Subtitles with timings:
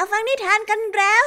[0.00, 1.24] าฟังนิทานกันแล้ว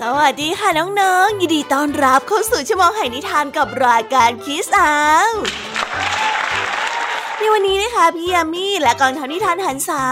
[0.00, 4.94] สวัสดีค่ะน้องๆ ยินดีต้อนรับเข้าสู่ชั่วโมงแห่งนิทานกับรายการคิสอา
[5.30, 5.32] ว
[7.38, 10.02] ในวันนี้นะคะพี่ยามีและกองทัพนิทานหันษา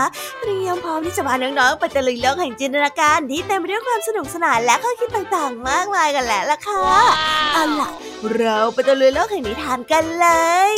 [0.40, 6.84] เตรียมพร้อมที่จะพาน้องๆไปตะลุยโลกแห่งจินตนาการที่เต็มไปด้วยความสนุกสนานและข้อคิดต่างๆ มากมายกันแล้วล่ะค่ะ
[7.52, 7.90] เอาล่ะ
[8.36, 10.29] เราไปตะลุยโลกแห่งนิทานกันเล
[10.74, 10.76] ย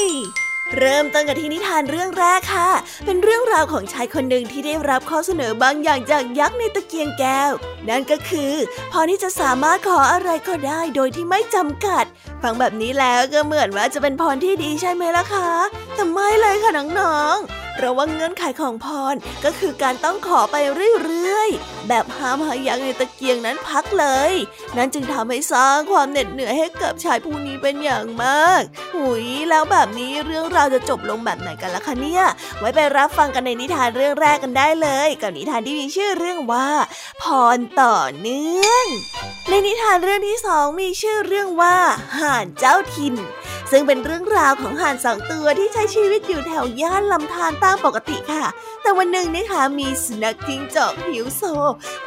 [0.78, 2.70] เริ่มต้นกันที่นิทานเรื่องแรกค่ะ
[3.04, 7.52] เป็นเรื่องราวของชายคนหนึ่งที่ได้รับข้อเสนอบางอย่างจากยักษ์ในตะเกียงแก้ว
[7.88, 8.52] นั่นก็คือ
[8.92, 12.04] พอที่จะสามารถขออะไรก็ได้โดยที่ไม่จำกัด
[12.42, 15.50] ฟังแบบนี้แล้วก็เหมือนว่าจะเป็นพรที่ดีใช่ไหมล่ะคะ
[15.94, 19.14] แต่ไม่เลยค่ะน้องๆ เพราะว่าเงื่อนไขของพร
[19.44, 20.56] ก็คือการต้องขอไป
[21.04, 24.32] เรื่อยๆ แบบห้ามห้ยักในตะเกียงนั้นพักเลย
[24.76, 28.62] นั่นจึงทำให้สร้างความเหน็ดเหนื่อยให้กับชายผู้นี้เป็นอย่างมาก
[28.94, 32.24] หุยแล้วแบบนี้เรื่องราวจะจบลงแบบไหนกันล่ะคะเนี่ย
[32.58, 36.68] ไว้ไปรับฟังกันในนิทานเรื่องแรกกันได้เลย กับนิทานที่มีชื่อเรื่องว่า
[37.22, 37.24] พ
[37.56, 38.86] รต่อเนื่อง
[39.48, 41.76] ในนิทานเรื่องที่สองมีชื่อเรื่องว่า
[42.18, 43.14] ห่านเจ้าถิ่น
[43.70, 48.44] ซึ่งเป็นเรื่องราวของห่านสองตัวที่ใช้ชีวิตอยู่แถวย่านลำธารตามปกติค่ะ
[48.82, 51.42] แต่วันหนึ่งนะคะมีสุนัขจิ้งจอกผิวโซ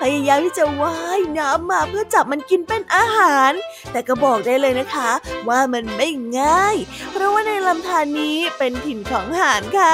[0.02, 3.52] พยายามที่จะว่ายน้ำมาเพื่อจับมันกินเป็นอาหาร
[3.92, 5.10] แต่ก็บอกได้เลยนะคะ
[5.50, 6.76] ว่ามันไม่ง่าย
[7.12, 9.90] เพราะว่าในลำธารนี้เป็นถิ่นของห่านค่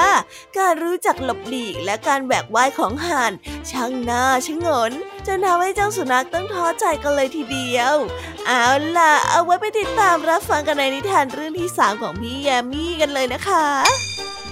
[0.58, 3.32] การรู้จักหลบหลีกและการแบกว่ายของห่าน
[3.70, 4.92] ช่างน่าชงน
[5.26, 7.94] จนทำให้เจ้าสุนัขต้องท้อใจกันเลยทีเดียว
[8.46, 8.64] เอา
[8.96, 13.66] ล่ะ เอาไว้ไปติดตามรับฟังกันในนิทานเรื่องที่สามของพี่แยมมี่กันเลยนะคะ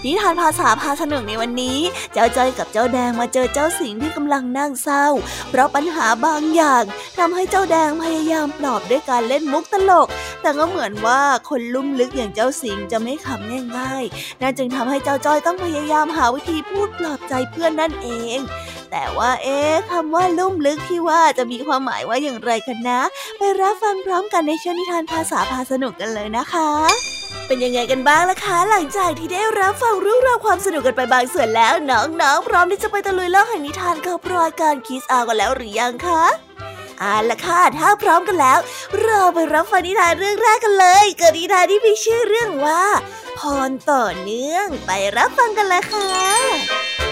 [0.04, 1.78] นิทานภาษาพาสนุกในวันนี้
[2.12, 5.06] เจ้าจ้อยกับเจ้าแดงมาเจอเจ้าสิงที่กำลังนั่งเศร้า
[5.48, 6.84] เพราะปัญหาบางอย่าง
[7.18, 10.08] ทำให้เจ้าแดงพยายามปลอบด้วยการเล่นมุกตลก
[10.42, 18.38] แต่ก็เหมือนว่าคนลุ่มลึกอย่างเจ้าสิงจะไม่ขำง่ายๆนั่นจึงทำให้เจ้าจ้อยต้องพยายามหาวิธีพูดปลอบใจเพื่อนนั่นเอง
[18.92, 23.00] แต่ว่าเอ๊ะคำว่าลุ่มลึกที่ว่าจะมีความหมายว่าอย่างไรกันนะ
[23.38, 26.70] ไปรับฟังพร้อมกันในช่วงนิทานภาษาพาสนุกกันเลยนะคะ
[27.46, 36.22] เป็นยังไงกันบ้างล่ะคะ หลังจากที่ได้รับฟังเรื่องราวความสนุกกันไปบางส่วนแล้วน้องๆพร้อมที่จะไปตะลุยโลกแห่งนิทานกับรายการคิสอากันแล้วหรือยังคะ
[37.00, 38.58] เอาละค่ะ ถ้าพร้อมกันแล้ว
[39.02, 42.82] เราไปรับฟังนิทานเรื่องแรกกันเลยกับนิทานที่มีชื่อเรื่องว่า
[43.38, 47.11] พรต่อเนื่อง ไปรับฟังกันเลยค่ะ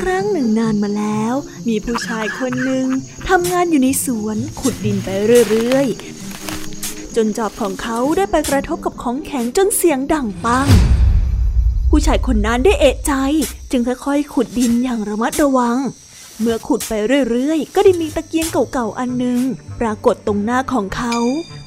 [0.00, 1.34] ครั้งหนึ่งนานมาแล้ว
[1.68, 2.86] มีผู้ชายคนหนึ่ง
[3.28, 5.08] ทำงานอยู่ในสวนขุดดินไป
[5.50, 10.68] เรื่อยๆ จนจอบของเขาได้ไปกระทบกับของแข็งจนเสียงดังปัง
[11.90, 13.12] ผู้ชายคนนั้นได้เอะใจ
[13.70, 15.76] จึงค่อยๆ ขุดดินอย่างระมัดระวัง
[16.40, 16.92] เมื่อขุดไป
[17.28, 19.40] เรื่อยๆ ก็ได้มีตะเกียงเก่าๆอันหนึ่ง
[19.80, 21.14] ปรากฏตรงหน้าของเขา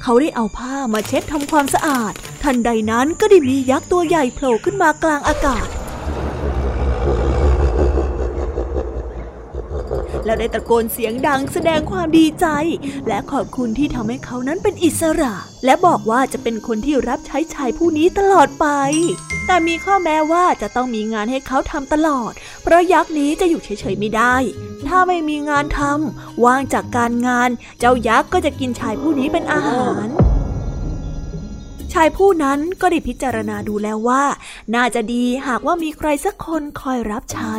[0.02, 2.12] เขาได้เอาผ้ามาเช็ดทำความสะอาด
[2.42, 5.66] ทันใดนั้นก็ได้มียักษ์ตัวใหญ่โผล่ขึ้นมากลางอากาศ
[10.24, 12.46] แล้วได้ตะโกนเสียงดังแสดงความดีใจ
[13.08, 18.66] และขอบคุณที่ทำให้เขานั้นเป็นอิสระ และบอกว่าจะเป็นคนที่รับใช้ชายผู้นี้ตลอดไป
[19.46, 24.36] แต่มีข้อแม้ว่าจะต้องมีงานให้เขาทำตลอด เพราะยักษ์นี้จะอยู่เฉยๆไม่ได้
[24.88, 30.06] ถ้าไม่มีงานทำว่างจากการงาน เจ้ายักษ์ก็จะกินชายผู้นี้เป็นอาหาร
[31.94, 34.24] ชายผู้นั้นก็ได้พิจารณาดูแล้วว่า
[34.74, 37.56] น่าจะดีหากว่ามีใครสักคนคอยรับใช้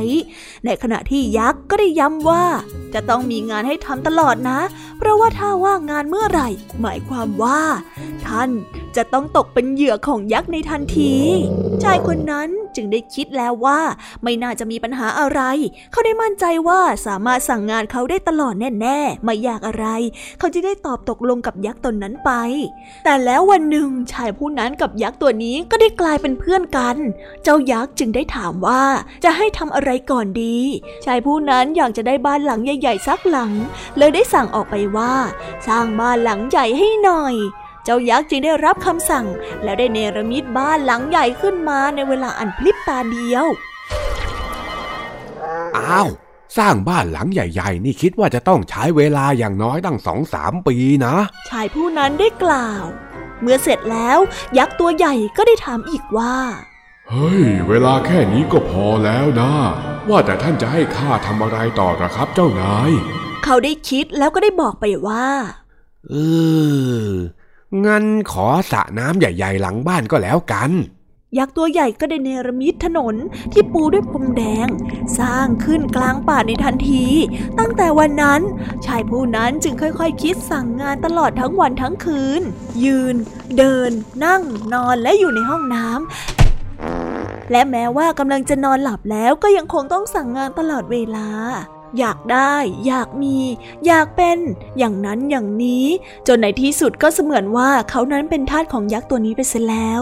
[0.66, 2.46] ในขณะที่ยักษ์ก็ได้ย้ำว่า
[2.94, 4.60] จะต้องมีงานให้ทำตลอดนะ
[4.98, 6.50] เพราะว่าถ้าว่างงานเมื่อไหร่
[6.82, 7.62] หมายความว่า
[8.26, 8.50] ท่าน
[8.98, 11.14] จะต้องตกเป็นเหยื่อของยักษ์ในทันที
[11.84, 13.80] ชายคนนั้นจึงได้คิดแล้วว่า
[14.24, 15.42] ไม่น่าจะมีปัญหาอะไร
[15.92, 19.86] เขาได้มั่นใจว่าสามารถสั่งงานเขาได้ตลอดแน่ๆ ไม่ยากอะไร
[20.40, 22.32] เขาจะได้ตอบตกลงกับยักษ์ตนนั้นไป
[23.04, 26.98] แต่แล้ววันหนึ่งชายผู้นั้นกับยักษ์ตัวนี้ก็ได้กลายเป็นเพื่อนกัน
[27.44, 28.84] เจ้ายักษ์จึงได้ถามว่า
[29.24, 30.58] จะให้ทำอะไรก่อนดี
[31.06, 33.52] ชายผู้นั้นอยากจะได้บ้านหลังใหญ่ๆสักหลัง
[33.98, 35.14] เลยได้สั่งออกไปว่า
[35.68, 37.36] สร้างบ้านหลังใหญ่ให้หน่อย
[37.86, 39.26] เจ้ายักษ์จึงได้รับคำสั่ง
[39.64, 43.46] แล้วได้เนรมิตบ้านหลังใหญ่ขึ้นมาในเวลาอันพลิบตาเดียว
[45.78, 46.10] อ้าว
[46.58, 51.16] สร้างบ้านหลังใหญ่ๆ นี่คิดว่าจะต้องใช้เวลาอย่างน้อยตั้งสองสามปีนะ
[51.50, 52.86] ชายผู้นั้นได้กล่าว
[53.42, 54.20] เมื่อเสร็จแล้ว
[54.58, 56.36] ยักษ์ตัวใหญ่ก็ได้ถามอีกว่า
[57.10, 59.52] เฮ้ย เวลาแค่นี้ก็พอแล้วนะ
[60.10, 62.92] ว่าแต่ท่านจะให้ข้าทำอะไรต่อหรอครับเจ้านาย
[63.44, 65.26] เขาได้คิดแล้วก็ได้บอกไปว่า
[66.10, 66.14] เอ
[67.06, 67.10] อ
[67.86, 70.72] งั้นขอสระน้ำใหญ่ ๆ หลังบ้านก็แล้วกัน
[71.38, 73.16] ยักษ์ตัวใหญ่ก็ได้เนรมิตถนน
[73.51, 74.68] ที่ปูด้วยพรมแดง
[75.19, 77.06] สร้างขึ้นกลางป่าในทันที
[77.60, 78.42] ตั้งแต่วันนั้น
[78.86, 82.42] ชายผู้นั้นจึงค่อยๆคคิดสั่งงานตลอดทั้งวันทั้งคืน
[82.83, 83.16] ยืน
[83.57, 83.92] เดิน
[84.25, 84.42] นั่ง
[84.74, 91.27] นอนและอยู่ในห้องน้ำและแม้ว่ากำลังจะนอนหลับแล้วก็ยังคงต้องสั่งงานตลอดเวลา
[92.00, 92.56] อยากได้
[92.88, 93.38] อยากมี
[93.86, 94.38] อยากเป็น
[94.78, 95.86] อย่างนั้นอย่างนี้
[96.28, 100.02] จนในที่สุดก็เสมือนว่าเขานั้นเป็นทาสของยักษ์ตัวนี้ไปเสียแล้ว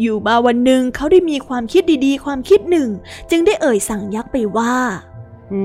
[0.00, 2.88] อยู่มาวันหนึ่งเขาได้มีความคิดดีๆ ความคิดหนึ่ง
[3.30, 4.74] จึงได้เอ่ยสั่งยักษ์ไปว่า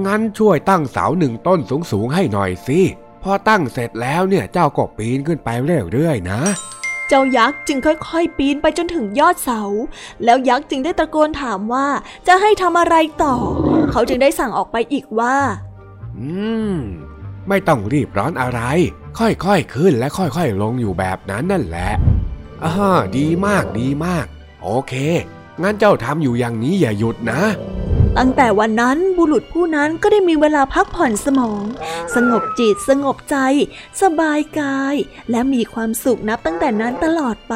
[0.05, 1.59] งั้นช่วยตั้งเสาหนึ่งต้น
[1.91, 2.79] สูงๆให้หน่อยสิ
[3.23, 5.49] พอตั้งเสร็จแล้วเนี่ยเจ้าก็ปีนขึ้นไป
[5.91, 6.41] เรื่อยๆนะ
[7.07, 9.61] เจ้ายักษ์จึงค่อยๆ ปีนไปจนถึงยอดเสา
[10.23, 11.87] แล้วยักษ์จึงได้ตะโกนถามว่า
[12.27, 13.35] จะให้ทำอะไรต่อ
[13.91, 15.35] เขาจึงได้สั่งออกไปอีกว่า
[16.17, 16.29] อื
[16.71, 16.75] ม
[17.49, 18.61] ไม่ต้องรีบร้อนอะไร
[19.19, 21.91] ค่อยๆ ขึ้นและค่อยๆ ลงอยู่แบบนั้นนั่นแหละ
[22.63, 24.25] อ่าดีมากดีมาก
[24.63, 24.93] โอเค
[25.61, 27.41] งั้นเจ้าทำอยู่อย่างนี้อย่าหยุดนะ
[28.17, 31.63] ตั้งแต่วันนั้นบุรุษผู้นั้นก็ได้มีเวลาพักผ่อนสมอง
[32.15, 33.37] สงบจิตสงบใจ
[34.01, 34.95] สบายกาย
[35.31, 37.55] และมีความสุขนับตั้งแต่นั้นตลอดไป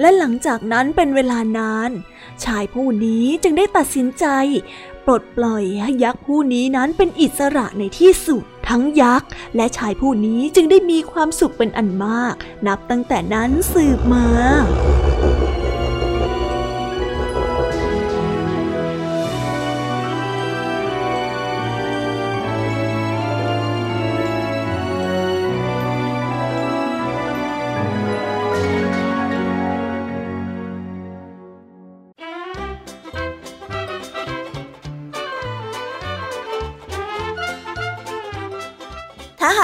[0.00, 1.90] และหลังจากนั้นเป็นเวลานาน
[2.44, 4.26] ชายผู้นี้จึงได้ตัดสินใจ
[5.06, 12.34] ปลดปล่อยให้ยักษ์ผู้นี้นั้นเป็นอิสระในที่สุด ทั้งยักษ์และชายผู้นี้จึงได้มีความสุขเป็นอันมาก
[12.66, 14.26] นับตั้งแต่นั้นสืบมา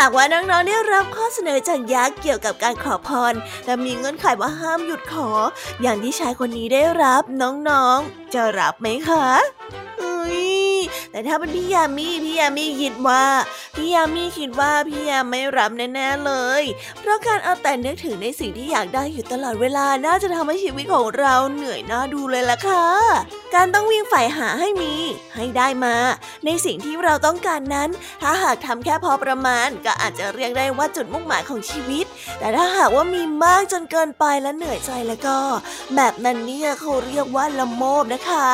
[0.07, 5.31] ากว่าน้องๆได้รับข้อเสนอจากยักษ์เกี่ยวกับการขอพร แต่มีเงื่อนไขว่าห้ามหยุดขอ
[5.83, 9.27] อย่างที่ชายคนนี้ได้รับน้องๆ จะรับไหมคะ
[11.17, 13.25] แต่ถ้าเป็นพี่ยามีพี่ยามีคิดว่า
[13.77, 16.63] พี่ยามีคิดว่าพี่ยาไม่รับแน่ๆเลย
[17.01, 22.87] เพราะการเอาแต่นึกถึงในสิ่งที่อยากได้อยู่ตลอดเวลาน่าจะทำให้ชีวิตของเราเหนื่อยน่าดูเลยล่ะค่ะ
[23.55, 24.95] การต้องวิ่งฝ่หาให้มี
[25.35, 25.97] ให้ได้มา
[26.45, 27.91] ในสิ่งที่เราต้องการนั้น
[28.23, 32.07] ถ้าหากทำแค่พอประมาณก็อาจจะเรียกได้ว่าจุดมุ่งหมายของชีวิต
[32.39, 35.39] แต่ถ้าหากว่ามีมากจนเกินไปและเหนื่อยใจแล้วก็
[35.97, 38.49] แบบนั้นเนี่ยเขาเรียกว่าละโมบนะคะ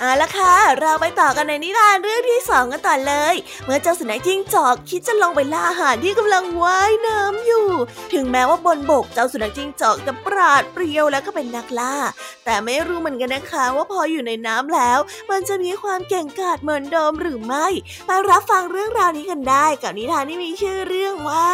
[0.00, 3.34] เอาละค่ะ เราไปต่อกันในนิทานเรื่องที่สองกันต่อเลย
[3.64, 7.68] เมื่อเจ้าสุนัขจิ้งจอกคิดจะลงไปล่าอาหารที่กำลังว่ายน้ำอยู่
[8.12, 11.96] ถึงแม้ว่าบนบกเจ้าสุนัขจิ้งจอกจะปราดเปรียวแล้วก็เป็นนักล่า
[12.44, 14.98] แต่ไม่รู้เหมือนกันนะคะว่าพออยู่ในน้ำแล้ว
[15.30, 17.66] มันจะมีความเก่งกาจเหมือนเดิมหรือไม่
[18.06, 21.50] ไปรับฟังเรื่องราวนี้กันได้ กับนิทานที่มีชื่อเรื่องว่า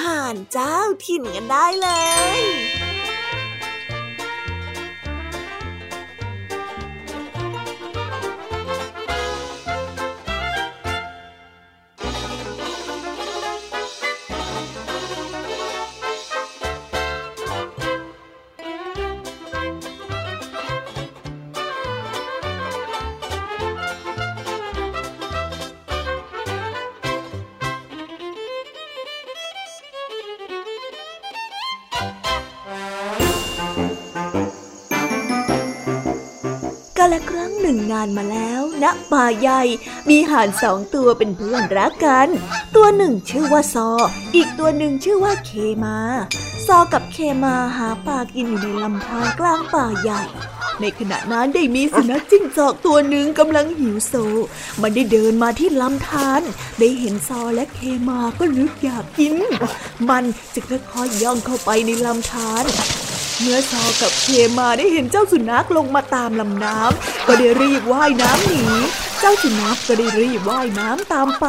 [0.00, 1.88] ห่านเจ้าถิ่นกันได้เล
[2.38, 2.89] ย
[37.70, 39.62] นึ่งนานมาแล้วณป่าใหญ่
[40.08, 42.28] มีห่านสองตัวเป็นเพื่อนรักกัน
[42.76, 43.88] ตัวหนึ่งชื่อว่าซอ
[44.34, 45.50] อีกตัวหนึ่งชื่อว่าเค
[45.84, 45.96] มา
[46.66, 50.22] ซอกับเคมาหาปลากินอยู่ในลำธารกลางป่าใหญ่
[50.80, 54.14] ในขณะนั้นได้มีสุนัขจิ้งจอกตัวหนึ่งกำลังหิวโซ
[54.80, 56.42] มันได้เดินมาที่ลำธาร
[56.78, 59.34] ได้เห็นซอและเคมาก็นึกอยากกิน
[60.08, 60.24] มัน
[60.54, 62.64] จึงค่อยๆย่องเข้าไปในลำธาร
[63.42, 64.26] เมื่อซอกับเค
[64.58, 68.64] มาได้เห็นเจ้าสุนัขลงมาตามลำน้ำก็ได้รีบว่ายน้ำหนี
[69.20, 71.46] เจ้าสุนัขก็ได้รีบว่ายน้ำตามไป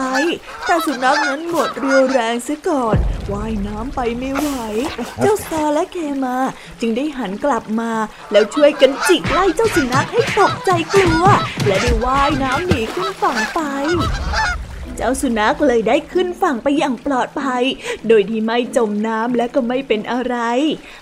[0.66, 2.98] แต่สุนัขนั้นหมดเรียวแรงเสียก่อน
[3.32, 4.50] ว่ายน้ำไปไม่ไหว
[5.22, 6.38] เจ้าซอและเคมา
[6.80, 7.92] จึงได้หันกลับมา
[8.32, 11.26] แล้วช่วยกันจิกไล่เจ้าสุนัขให้ตกใจกลัว
[11.66, 13.60] และได้ว่ายน้ำหนีขึ้นฝั่งไป
[14.98, 17.64] เจ้าสุนัขเลยได้ขึ้นฝั่งไปอย่างปลอดภัย
[18.08, 20.36] โดยที่ไม่จมน้ำและก็ไม่เป็นอะไร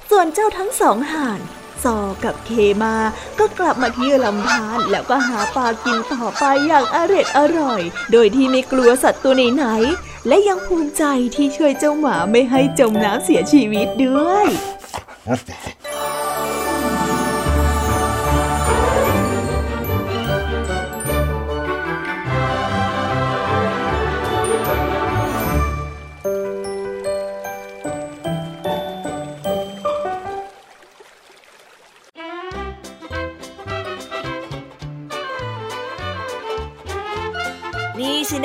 [0.10, 1.42] ส่วนเจ้าทั้งสองห่าน
[1.84, 2.96] ซอกับเคมา
[3.40, 7.82] ก็กลับมาที่ลำธารแล้วก็หาปลากินต่อไปอย่างอร็ดอร่อย
[8.12, 11.04] โดยที่ไม่กลัวสัตว์ตัวไหนๆและยังภูมิใจ
[11.36, 14.48] ที่ช่วยเจ้าหมาไม่ให้จมน้ำเสียชีวิตด้วย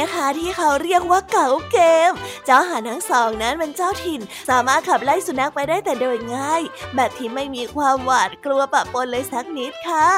[0.00, 1.78] นะคะที่เขาเรียกว่าเก๋าเก
[2.10, 2.12] ม
[2.46, 4.20] เจ้าหาทั้งสองนั้นเป็นเจ้าถิ่น
[4.50, 6.62] สามารถขับไล่สุนัขไปได้แต่โดยง่าย
[6.96, 10.08] แบบที่ไม่มีความหวาดกลัวปะปนเลยสักนิดค่ะ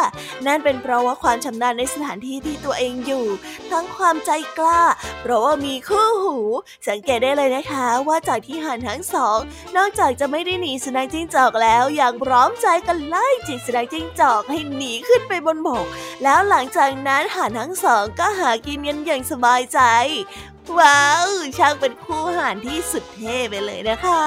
[0.47, 3.27] นั่นเป็นเพราะว่าความชำนาญในสถานที่ที่ตัวเองอยู่
[3.71, 4.83] ทั้งความใจกล้า
[5.21, 6.39] เพราะว่ามีคู่หู
[6.89, 9.39] สังเกตได้เลยนะคะว่าจากที่หันทั้งสอง
[9.77, 15.87] นอกจากจะไม่ได้หนีสุนัขจิ้งจอกแล้วยังพร้อมใจกันไล่จิตสุนัขจิ้งจอกให้หนีขึ้นไปบนบก
[16.23, 19.81] แล้วหลังจากนั้นหันทั้งสองก็หากินกันอย่างสบายใจ
[20.79, 24.27] ว้าว ช่างเป็นคู่หารที่สุดเท่ไปเลยนะคะ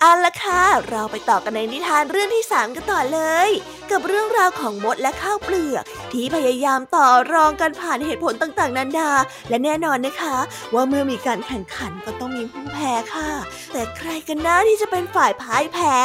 [0.00, 3.50] เอาละค่ะ เราไปต่อกันในนิทานเรื่องที่สามกันต่อเลย
[3.90, 9.10] กับเรื่องราวของมดและข้าวเปลือก ที่พยายามต่อรองกันผ่านเหตุผลต่างๆ นานา
[9.48, 10.36] และแน่นอนนะคะ
[10.74, 13.30] ว่าเมื่อมีการแข่งขันก็ต้องมีผู้แพ้ค่ะ
[13.72, 15.96] แต่ใครกันนะที่จะเป็นฝ่ายพ่ายแพ้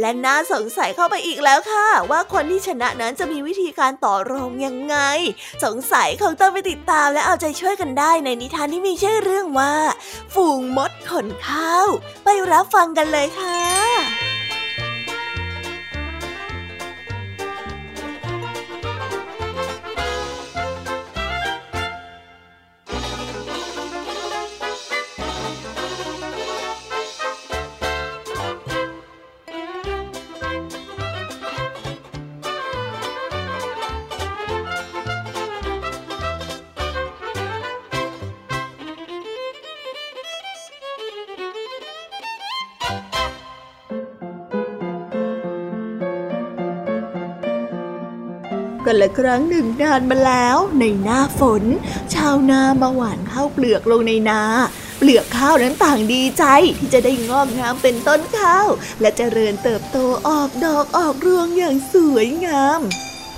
[0.00, 4.96] และน่าสงสัยเข้าไปอีกแล้วค่ะ ว่าคนที่ชนะนั้นจะมีวิธีการต่อรองยังไง
[5.64, 9.74] สงสัยคงต้องไปติดตามและเอาใจช่วยกันได้ในนิทานที่มีชื่อเรื่องว่า
[10.34, 11.86] ฝูงมดขนข้าว
[12.24, 14.29] ไปรับฟังกันเลยค่ะ
[48.92, 51.64] กันละครั้งหนึ่งนานมาแล้ว ในหน้าฝน
[52.14, 54.42] ชาวนามาหว่านข้าวเปลือกลงในนา
[54.98, 56.44] เปลือกข้าวนั้นต่างดีใจ
[56.78, 58.68] ที่จะได้งอกงามเป็นต้นข้าว
[59.00, 62.80] และเจริญเติบโตออกดอกออกรวงอย่างสวยงาม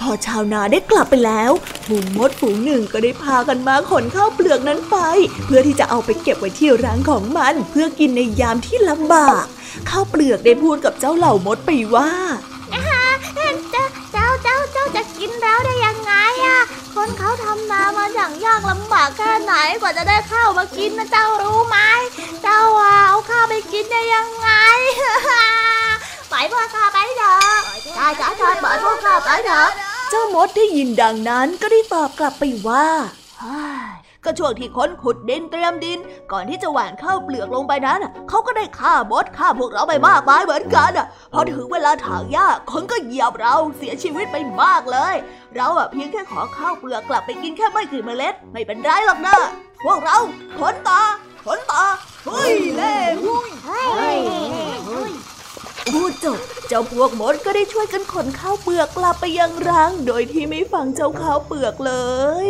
[0.00, 1.50] พอชาวนาได้กลับไปแล้ว
[1.86, 4.96] ฝูงมดฝูงหนึ่งก็ได้พากันมาขนข้าวเปลือกนั้นไป
[5.44, 9.44] เพื่อที่จะเอาไปเก็บไว้ที่รังของมัน เพื่อกินในยามที่ลำบาก
[9.90, 12.10] ข้าวเปลือกได้พูดกับเจ้าเหล่ามดไปว่า
[15.24, 16.14] กินแล้วได้ยังไง
[16.46, 16.60] อะ
[16.94, 21.78] คนเขาทำนามาอย่างยากลำบากแค่ไหนกว่าจะได้ข้าวมากินนะเจ้ารู้ไหม
[22.42, 24.50] เจ้าเอาข้าวไปกินได้ยังไง
[26.30, 27.58] ไปพวกข้าไปเถอะ
[27.94, 29.68] ใช่ใช่ใช่ไปพวกข้าไปเถอะ
[30.10, 32.86] เจ้ามดได้ยินดังนั้นก็ได้ตอบกลับไปว่า
[34.24, 35.98] ก็ช่วงที่ค้นขุดดินเตรียมดิน
[36.32, 45.14] ก่อนที่จะหว่านข้าวเปลือกลงไปนั้นเขาก็ได้ฆ่าบดฆ่าพวกเราไปมากมายเหมือนกันอะพอถึงเวลาถางหญ้าคนก็เหยียบเราเสียชีวิตไปมากเลย
[45.56, 49.36] เราอะเพียงแค่ขอข้าวเปลือกกลับไปกินแค่ไม่กี่เมล็ด ไม่เป็นไรหรอกนะ
[49.84, 50.16] พวกเรา
[50.58, 51.00] ขนต่อ
[51.46, 51.82] ขนต่อ
[52.26, 54.18] เฮ้ยเล่หุ้ยเฮ้ย
[55.92, 56.38] พูดจบ
[56.68, 61.94] เจ้าพวกมดก็ได้ช่วยกันขนข้าวเปลือกกลับไปยังรัง โดยที่ไม่ฟังเจ้าข้าวเปลือกเล
[62.46, 62.48] ย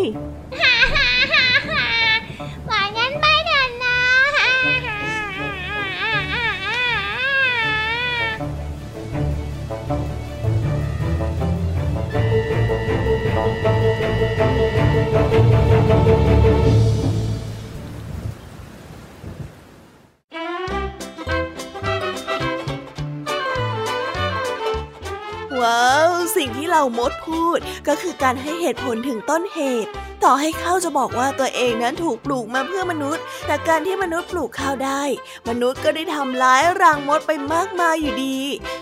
[26.82, 27.58] สิ่งที่เรามดพูด
[27.88, 29.90] ก็คือการให้เหตุผลถึงต้นเหตุ
[30.24, 35.02] ต่อให้เขาจะบอกว่าตัวเองนั้นถูกปลูกมาเพื่อมนุษย์ แต่การที่มนุษย์ปลูกข้าวได้
[35.48, 38.38] มนุษย์ก็ได้ทำร้ายรังมดไปมากมายอยู่ดี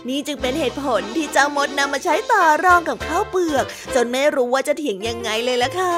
[0.09, 3.64] นี่จึงเป็นเหตุผลที่เจ้ามดนำมาใช้ต่อรองกับข้าวเปลือก
[3.95, 5.97] จนไม่รู้ว่าจะเถียงยังไงเลยละค่ะ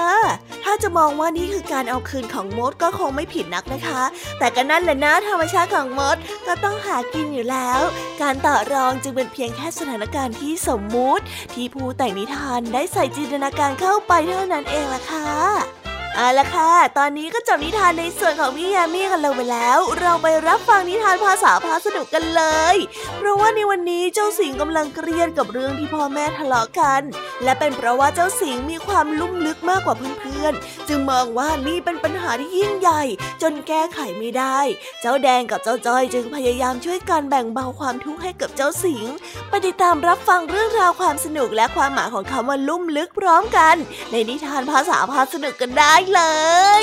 [0.65, 4.03] ถ้าจะมองว่านี่คือการเอาคืนของมดก็คงไม่ผิดนักนะคะ
[4.39, 6.17] แต่ก็นั่นแหละนะธรรมชาติของมด
[6.47, 7.81] ก็ต้องหากินอยู่แล้ว
[8.23, 15.82] การต่อรองจึงเป็นเพียงแค่สถานการณ์ที่สมมุติที่ผู้แต่งนิทานได้ใส่จินตนาการเข้าไปเท่านั้นเองล่ะค่ะ
[16.17, 22.43] เอาละค่ะ ตอนนี้ก็จบนิทานในส่วนของพี่ยามีกันลงไปแล้ว เราไปรับฟังนิทานภาษาพาสนุกกันเล
[22.75, 22.77] ย
[23.19, 27.03] เพราะว่าในวันนี้เจ้าสิงกำลังเครียดกับเรื่องที่พ่อแม่ทะเลาะกัน
[27.45, 33.03] และเป็นเพราะว่าเจ้าสิงมีความลุ่มลึกมากกว่าเพื่อนๆ จึงมองว่านี่เป็นปัญหาที่ยิ่งใหญ่
[33.43, 34.59] จนแก้ไขไม่ได้
[35.01, 39.07] เจ้าแดงกับเจ้าจ้อยจึงพยายามช่วยกันแบ่งเบาความทุกข์ให้กับเจ้าสิง
[39.49, 43.77] ไปติดตามรับฟังเรื่องราวความสนุกและความหมายของคำว่าลุ่มลึกพร้อมกัน
[44.11, 46.21] ในนิทานภาษาพาสนุกกันได้เล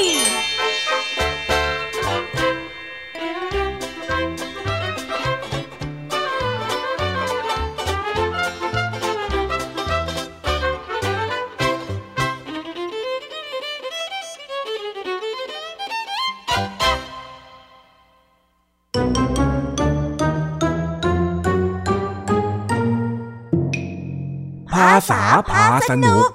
[24.70, 26.28] ภาษาพาสนุก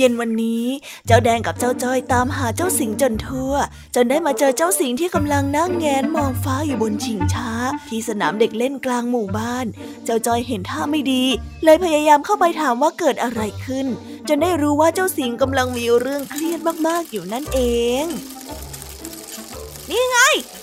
[0.00, 0.66] เย็นวันนี้
[1.06, 3.52] เจ้าแดงกับเจ้าจ้อยตามหาเจ้าสิงจนทั่ว
[3.94, 7.50] จนได้มาเจอเจ้าสิงที่กำลังนั่งแงนมองฟ้าอยู่บนชิงช้า
[7.88, 9.66] ที่สนามเด็กเล่นกลางหมู่บ้าน
[10.04, 11.24] เจ้าจ้อยเห็นท่าไม่ดี
[11.64, 13.86] เลยพยายามเข้าไปถามว่าเกิดอะไรขึ้น
[14.28, 17.60] จนได้รู้ว่าเจ้าสิงกำลังมีเรื่องเครียดมากๆอยู่นั่นเอ
[18.02, 18.04] ง
[19.90, 20.18] นี่ไง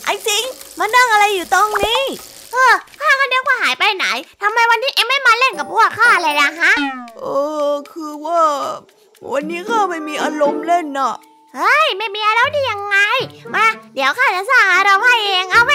[0.06, 0.44] ไอ้สิง
[0.80, 2.02] มานั่งอะไรอยู่ตรงนี้
[9.32, 11.16] วันนี้ข้าไม่มีอารมณ์เล่นน่ะ
[11.56, 12.98] เฮ้ย ไม่มีแล้วได้ยังไง
[13.56, 15.74] มา เดี๋ยวข้าจะสร้างอารมณ์ให้เอง เอาไหม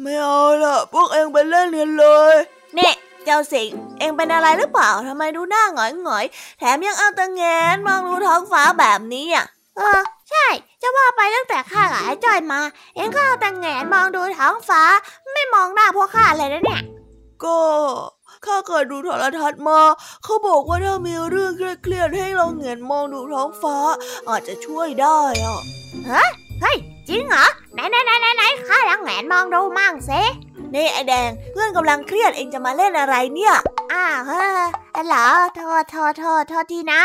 [0.00, 2.34] ไม่เอาล่ะ พวกเองไปเล่นกันเลย
[2.74, 2.94] เนี่ย
[3.24, 7.42] เจ้าสิง เองเป็นอะไรหรือเปล่า ทำไมดูหน้าหงอยหงอยๆแถมยังเอาแตะแง
[7.74, 9.46] นมองดูท้องฟ้าแบบนี้อะ
[9.76, 10.46] เออ ใช่
[10.82, 12.60] จะว่าไปตั้งแต่ข้ากับไอ้จอยมา
[12.96, 14.82] เอ็งก็เอาแต่แหงนมองดูท้องฟ้า
[15.32, 16.82] ไม่มองหน้าพวกข้าเลยนะเนี่ย
[17.44, 17.56] ก็
[18.46, 19.80] ข้าเคยดูโทรทัศน์มา
[20.24, 23.76] เขาบอกว่าถ้ามีเรื่องเครียดๆให้เราเหงนมองดูท้องฟ้า
[24.28, 25.60] อาจจะช่วยได้อะ
[26.06, 26.76] เฮ้ย
[27.08, 30.10] จริงเหรอไหนไหนไหนไหนไหนข้าลองแหงนมองดูมั่งเซ
[30.74, 33.54] นี่ไอแดงเพื่อนกำลังเครียดเองจะมาเล่นอะไรเนี่ย
[33.92, 34.46] อ้าวเฮ้
[34.96, 37.02] อเหรอโทษโทษโทษโทษทีนะ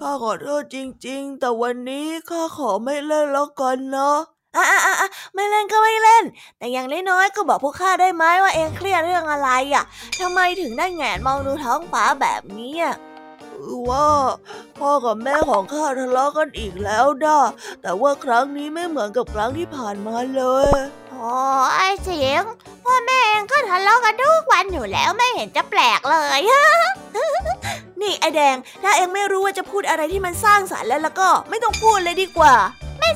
[0.00, 4.12] ข้าขอโทษจริง ๆ แต่วันนี้ข้าขอไม่เล่นแล้วกันนะ
[4.56, 6.24] อะอะอะอะไม่เล่นก็ไม่เล่น
[6.58, 9.84] แต่อย่างน้อยๆก็บอกพวกข้าได้ไหมว่าเองเครียดเรื่องอะไรอะ
[10.20, 12.96] ทำไมถึงได้แหงนมองดูท้องฟ้าแบบนี้อะ
[13.64, 14.06] คือว่า
[14.78, 17.38] พ่อกับแม่ของข้าทะเลาะกันอีกแล้วด้า
[17.82, 20.70] แต่ว่าครั้งนี้ไม่เหมือนกับครั้งที่ผ่านมาเลย
[21.10, 21.30] โอ้
[21.74, 22.42] ไอ้เสียง
[22.84, 26.40] พ่อแม่เองก็ทะเลาะกันทุกวันอยู่แล้วไม่เห็นจะแปลกเลย
[28.00, 32.54] นี่ไอแดง ถ้าเองไม่รู้ว่าจะพูดอะไรที่มันสร้างสรรค์แล้วแล้วก็ไม่ต้องพูดเลยดีกว่า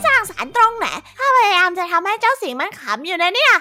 [0.06, 0.86] สร้างสารตรงไหน
[1.18, 3.54] ข้าพยายามจะทำให้เจ้าสิงมันขำอยู่นะเนี่ย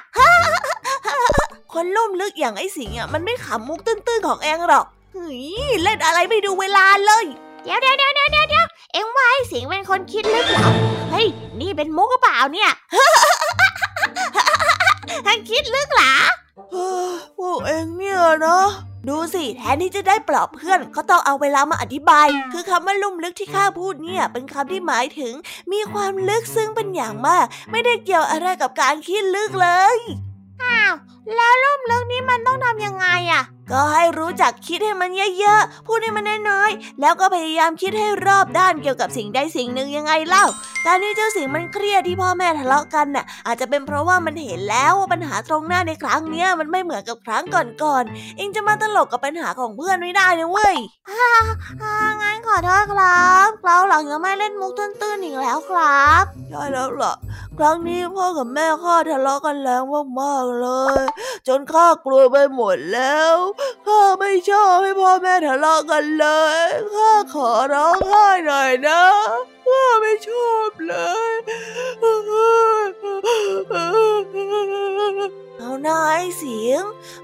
[1.73, 5.41] คนลุ่มลึกอย่างไอ้สิงห์อะมันไม่ขำมุกตื้นๆของเองหรอกเฮ้ย
[5.83, 7.25] เล่นอะไรไม่ดูเวลาเลย
[7.63, 10.67] เดี๋ยวเดี๋ยวเดี๋ยวเดี๋ยวเดี๋ยวเอ็งว่าไอ้สิงเป็นคนคิดหรือเปล่า
[11.11, 11.27] เฮ้ย
[11.59, 12.71] นี่เป็นมุกหรือเปล่าเนี่ย
[15.25, 16.13] ท่านคิดลึกเหรอ
[16.71, 18.59] เฮ้ยพวกเองเนี่ยนะ
[19.09, 25.33] ดูสิแทนที่จะได้ปลอบเพื่อนก็ต้องเอาเวลามาอธิบาย คือคำว่าลุ่มลึกที่ข้าพูดเนี่ย เป็นคำที่หมายถึง
[25.71, 29.97] มีความลึกซึ้งเป็นอย่างมาก ไม่ได้เกี่ยวอะไรกับการคิดลึกเลย
[30.63, 30.93] อ้าว
[31.35, 40.45] แล้วร่มลึกนี้มันต้องทำยังไงอะ ก็ให้รู้จักคิดให้มันเยอะๆ พูดให้มันน้อยๆ แล้วก็พยายามคิดให้รอบด้านเกี่ยวกับสิ่งใดสิ่งหนึ่งยังไงเล่า
[40.85, 47.43] การที่เจ้าสิงมันเครียดที่พ่อแม่ทะเลาะกันน่ะ อาจจะเป็นเพราะว่ามันเห็นแล้วว่าปัญหาตรงหน้าในครั้งเนี้ยมันไม่เหมือนกับครั้ง
[47.83, 50.75] ก่อนๆเองจะมาตลกกับปัญหาของเพื่อนไม่ได้นะเว้ย
[51.09, 57.13] อ่างั้นขอโทษครับเราหลังจะไม่เล่นมุกตื้นๆอีกแล้วครับใช่แล้วล่ะ
[57.59, 59.83] ครั้งนี้พ่อกับแม่ข้าทะเลาะกันแรง
[60.19, 60.67] มากๆเล
[60.99, 61.01] ย
[61.47, 63.35] จนข้ากลัวไปหมดแล้ว
[63.87, 66.27] ข้าไม่ชอบให้พ่อแม่ทะเลาะกันเล
[66.63, 69.01] ยข้าขอร้องไห้หน่อยนะ
[69.65, 71.22] ข้าไม่ชอบเลย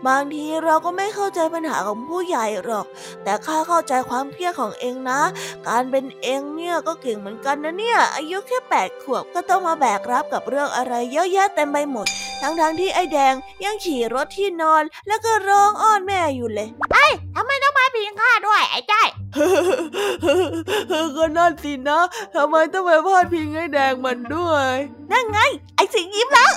[0.07, 2.85] บางทีเราก็ไม่เข้าใจปัญหาของผู้ใหญ่หรอก
[3.23, 5.21] แต่ข้าเข้าใจความเครียดของเองนะ
[5.67, 12.07] การเป็นเองเนี่ยก็เก่งเหมือนกันนะเนี่ย อายุแค่แปดขวบก็ต้องมาแบกรับกับเรื่องอะไรเยอะแยะเต็มไปหมด
[12.41, 13.33] ทั้งๆที่ไอ้แดง
[13.63, 16.67] ยังขี่รถที่นอน แล้วก็ร้องอ้อนแม่อยู่เลย
[17.35, 18.93] ทำไมต้องมาพิงข้าด้วยไอ้ใจ
[21.18, 22.00] ก็นั่นสินะ
[22.36, 24.74] ทำไมต้องไปพาดพิงไอ้แดงมันด้วย
[25.12, 25.39] นั่นไง
[25.76, 26.52] ไอ้สิงยิ้มแล้ว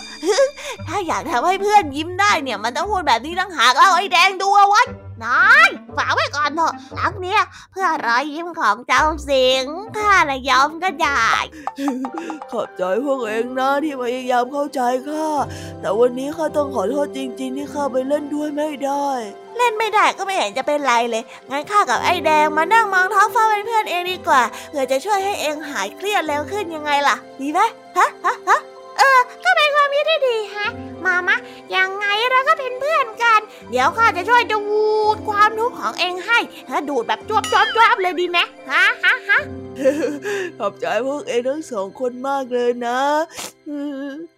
[0.89, 4.83] ถ้าอยากทำให้เพื่อนยิ้มได้เนี่ย มันต้องพูดแบบนี้ตั้งหากเล่าไอ้แดงดูเอาไว้
[5.25, 7.41] นอนฝากไว้ก่อนเถอะรักเนี้ย
[7.73, 9.65] เพื่อรอยยิ้มของเจ้าสิง
[9.97, 11.27] ข้าละยอมก็ได้
[12.51, 15.29] ขอบใจพวกเองนะที่พยายามเข้าใจข้า
[15.81, 19.07] แต่วันนี้ข้าต้องขอโทษจริง ๆ ที่ข้าไปเล่นด้วยไม่ได้
[19.57, 27.61] เล่นไม่ได้ก็ไม่เห็นจะเป็นไรเลยงั้นข้ากับไอ้แดงมานั่งมองท้องฟ้าเป็นเพื่อนเองดีกว่าเพื่อจะช่วยให้เองหายเครียดเร็วขึ้นยังไงล่ะ ดีไหม
[27.97, 28.72] ฮะฮะฮะ
[29.45, 30.69] ก็เป็นความคิดที่ดีฮะ
[31.05, 31.37] มามะ
[31.77, 34.61] ยังไงเราก็เป็นเพื่อนกัน เดี๋ยวข้าจะช่วยดู
[35.15, 36.39] ดความทุกข์ของเองให้
[36.71, 38.39] ฮะดูดแบบจวบจวบจวบเลยดีไหม
[38.71, 39.39] ฮะฮะฮะ
[40.59, 42.99] ขอบใจพวกเองทั้งสองคนมากเลยนะ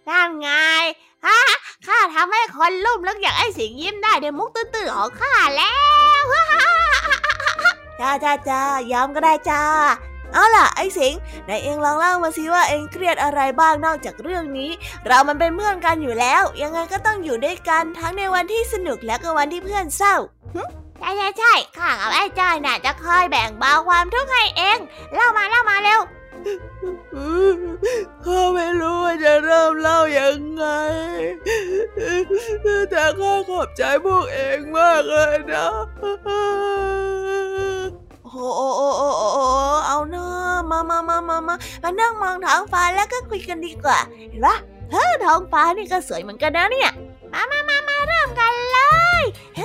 [0.07, 0.49] นั่นไง
[1.25, 1.39] ฮะ
[1.87, 5.73] ข้าทำให้คนลุ่มลึกอย่างไอ้สิงยิ้มได้ด้วยมุกตื้อๆของข้าแล้
[6.23, 6.25] ว
[7.99, 9.63] จ้าจ้าจ้ายอมก็ได้จ้า
[10.35, 11.13] เอาล่ะไอ้สิง
[11.45, 14.71] ไหนเองลองเล่ามาสิว่าเองเครียดอะไรบ้างนอกจากเรื่องนี้
[15.07, 20.15] เรามันเป็นเพื่อนกันอยู่แล้ว ยังไงก็ต้องอยู่ด้วยกันทั้งในวันที่สนุกและก็วันที่เพื่อนเศร้า
[20.99, 24.77] ใช่ใช่ใช่ข้ากับไอ้จ้อยน่ะจะคอยแบ่งเบาความทุกข์ให้เอง
[25.13, 26.01] เล่ามาเล่ามาเร็ว
[28.25, 30.63] ข้าไม่รู้ว่าจะเริ่มเล่ายังไง
[32.89, 35.65] แต่ข้าขอบใจพวกเองมากเลยนะ
[38.35, 39.45] โอ้โอ้โอ้โอ้โอ้
[39.87, 44.55] เอาเนอะมามามามามามานั่งมองท้องฟ้าแล้วก็คุยกันดีกว่า เห็นปะ
[44.91, 46.91] เฮ้ท้องฟ้านี่ก็สวยเหมือนกันนะเนี่ย
[47.33, 48.79] มามามามาเริ่มกันเล
[49.21, 49.23] ย
[49.59, 49.61] ว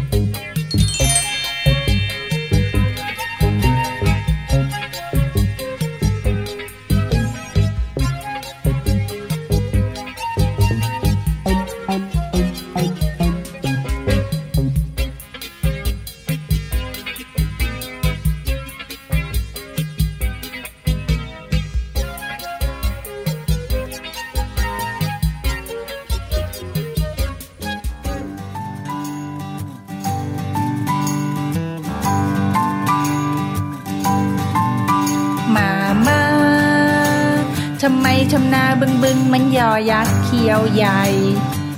[38.81, 41.03] บึงบึงมันยอยักษ์เขียวใหญ่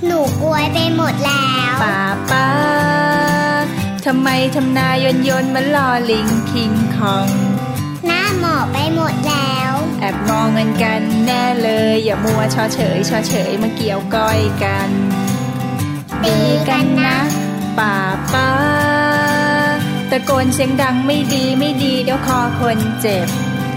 [0.06, 2.48] หนูกลวยไปหมดแล้วป่าป้า
[4.04, 7.28] ทำไมทำนายนยนมันลอลิงคิงคอง
[8.06, 14.90] หน้าหมอบไปหมดแล้ว แอบมองเงินกันแน่เลย อย่ามัวชอเฉยชอเฉยมาเกี่ยวก้อยกัน
[16.24, 17.18] ดีกันนะ
[17.78, 17.96] ป่า
[18.32, 18.50] ป้า
[20.10, 23.26] ตะโกนเสียงดังไม่ดีไม่ดีเดี๋ยวคอคนเจ็บ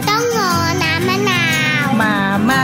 [0.08, 0.52] ต้องงอ
[0.84, 1.46] น้ำมะนา
[1.84, 2.16] ว มา
[2.50, 2.64] มา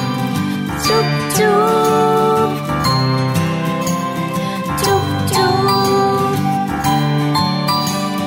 [0.91, 1.07] จุ๊บ
[1.39, 1.61] จุ๊
[2.47, 2.49] บ
[4.83, 5.53] จุ๊บจุ๊
[6.25, 6.31] บ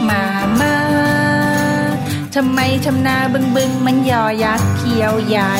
[0.08, 0.24] มา
[0.60, 0.76] มา
[2.34, 5.56] ทำไมทำนาบึงบึงมันยอยักษ์เขียวใหญ่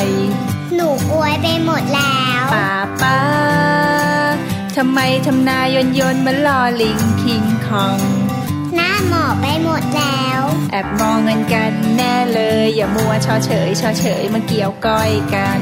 [0.75, 3.19] หนูกลวยไปหมดแล้วป่าป้า
[4.75, 7.99] ทำไมทำนายนยนมันลอลิงคิงคอง
[8.75, 10.41] หน้าหมอบไปหมดแล้ว
[10.71, 15.61] แอบมองเงินกันแน่เลย อย่ามัวชอเฉยชอเฉยมาเกี่ยวก้อยกัน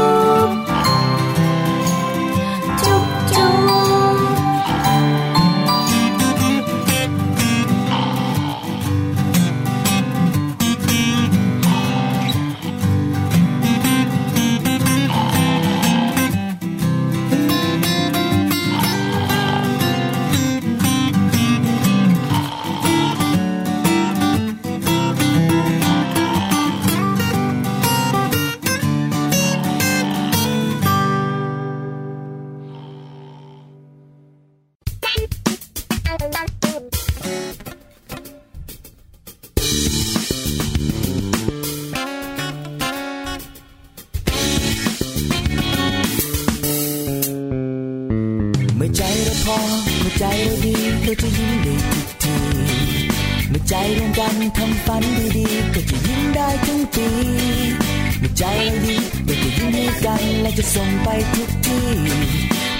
[60.57, 61.87] จะส่งไปทุกที่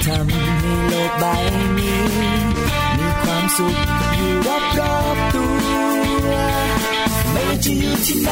[0.06, 0.46] ทำให้
[0.88, 1.26] โลกใบ
[1.78, 2.02] นี้
[2.98, 3.76] มีความสุข
[4.18, 4.32] อยู่
[4.80, 6.34] รอบๆตัว
[7.32, 8.32] ไม่ว่าจะอยู่ที่ไหน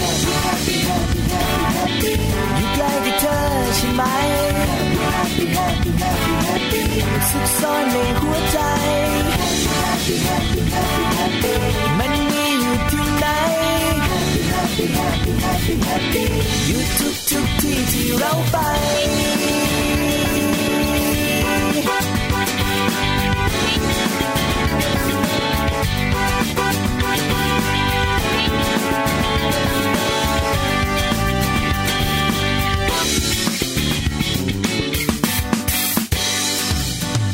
[0.00, 2.12] Happy happy happy happy happy
[2.56, 3.38] อยู่ใกล้กับเธอ
[3.76, 4.02] ใช่ไหม
[5.16, 6.82] Happy happy happy happy
[7.30, 8.58] สุขซ่อนในหัวใจ
[9.82, 11.54] Happy happy happy happy
[11.98, 13.26] มันมีอยู่ที่ไหน
[14.08, 16.24] Happy Happy happy happy happy
[16.68, 17.13] อยู่ทุก
[17.94, 18.56] ที่เราไป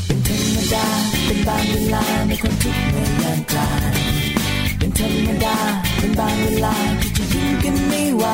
[0.07, 0.87] เป็นธรรมดา
[1.25, 3.92] เป็นบางเวลาในความทุกข์ในยามกลาง
[4.79, 5.57] เป็นธรรมดา
[5.99, 8.25] เป็นบางเวลาที่จะยิ้มกันไม่ไหว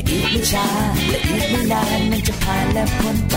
[0.00, 0.66] และอีกไม่ช้า
[1.10, 3.36] และอีกไม่นานมันจะผ่านและพ้นไป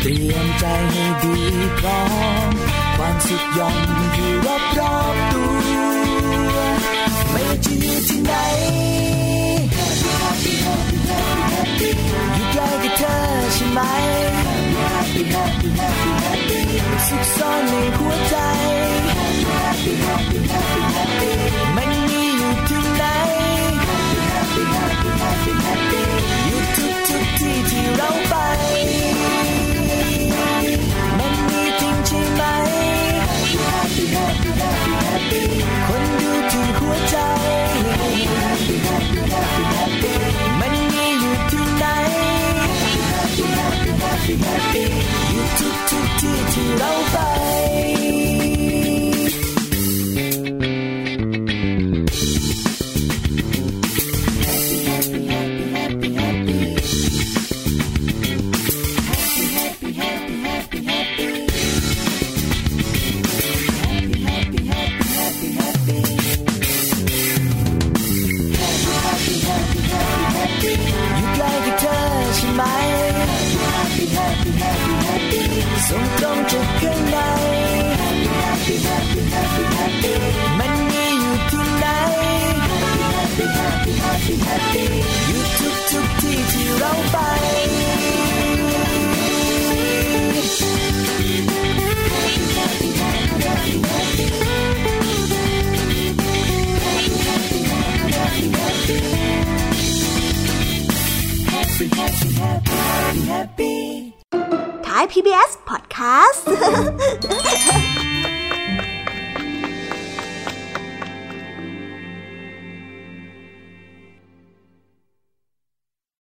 [0.00, 1.36] เตรียมใจให้ดี
[1.78, 2.02] พร้อ
[2.48, 2.50] ม
[2.96, 3.76] ความสุขย่อม
[4.14, 5.50] อยู่รอบรอบตัว
[7.30, 8.32] ไม่ว่าจะอยู่ที่ไหน
[11.78, 13.16] อยู่ใกล้กับเธอ
[13.54, 13.80] ใช่ไหม
[17.06, 18.36] สุขซ่อนในหัวใจ
[44.33, 44.83] happy happy happy
[45.31, 47.72] อยู่ทุกทุกๆที่ที่เราไป